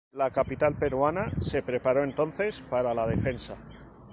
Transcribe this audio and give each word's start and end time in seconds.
La 0.19 0.31
capital 0.31 0.77
peruana 0.79 1.29
se 1.39 1.61
preparó 1.61 2.03
entonces 2.03 2.63
para 2.67 2.95
la 2.95 3.05
defensa. 3.05 3.55